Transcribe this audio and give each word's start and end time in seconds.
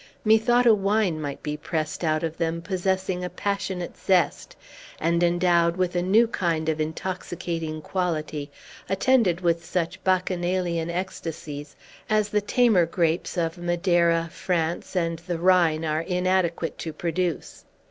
Methought 0.25 0.65
a 0.65 0.73
wine 0.73 1.21
might 1.21 1.43
be 1.43 1.55
pressed 1.55 2.03
out 2.03 2.23
of 2.23 2.39
them 2.39 2.59
possessing 2.59 3.23
a 3.23 3.29
passionate 3.29 3.95
zest, 3.95 4.55
and 4.99 5.21
endowed 5.21 5.77
with 5.77 5.95
a 5.95 6.01
new 6.01 6.27
kind 6.27 6.69
of 6.69 6.81
intoxicating 6.81 7.83
quality, 7.83 8.49
attended 8.89 9.41
with 9.41 9.63
such 9.63 10.03
bacchanalian 10.03 10.89
ecstasies 10.89 11.75
as 12.09 12.29
the 12.29 12.41
tamer 12.41 12.87
grapes 12.87 13.37
of 13.37 13.59
Madeira, 13.59 14.27
France, 14.31 14.95
and 14.95 15.19
the 15.19 15.37
Rhine 15.37 15.85
are 15.85 16.01
inadequate 16.01 16.79
to 16.79 16.93
produce. 16.93 17.63